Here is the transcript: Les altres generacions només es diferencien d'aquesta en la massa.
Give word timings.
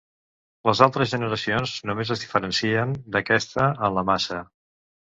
Les 0.69 0.79
altres 0.85 1.11
generacions 1.11 1.75
només 1.91 2.15
es 2.17 2.25
diferencien 2.25 2.99
d'aquesta 3.17 3.71
en 3.89 3.99
la 4.01 4.09
massa. 4.13 4.45